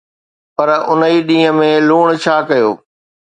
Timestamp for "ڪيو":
2.49-2.69